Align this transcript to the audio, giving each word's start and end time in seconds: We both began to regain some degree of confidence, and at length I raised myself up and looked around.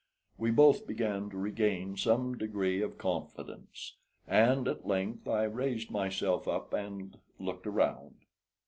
We 0.35 0.49
both 0.49 0.87
began 0.87 1.29
to 1.29 1.37
regain 1.37 1.95
some 1.95 2.35
degree 2.35 2.81
of 2.81 2.97
confidence, 2.97 3.97
and 4.27 4.67
at 4.67 4.87
length 4.87 5.27
I 5.27 5.43
raised 5.43 5.91
myself 5.91 6.47
up 6.47 6.73
and 6.73 7.19
looked 7.37 7.67
around. 7.67 8.15